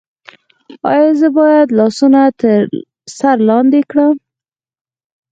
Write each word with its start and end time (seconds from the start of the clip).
ایا 0.91 1.09
زه 1.19 1.27
باید 1.37 1.67
لاسونه 1.77 2.21
تر 2.41 2.59
سر 3.17 3.37
لاندې 3.49 3.81
کړم؟ 3.91 4.15